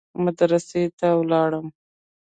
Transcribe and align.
مدرسې 0.23 0.83
ته 0.99 1.07
ولاړم. 1.19 1.67